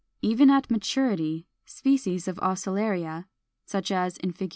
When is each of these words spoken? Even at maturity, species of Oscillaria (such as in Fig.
Even 0.23 0.49
at 0.49 0.71
maturity, 0.71 1.45
species 1.63 2.27
of 2.27 2.37
Oscillaria 2.37 3.25
(such 3.67 3.91
as 3.91 4.17
in 4.17 4.31
Fig. 4.33 4.49